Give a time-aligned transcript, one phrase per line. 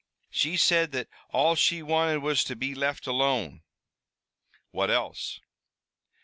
[0.31, 3.61] "She said that all she wanted was to be left alone."
[4.71, 5.39] "What else?"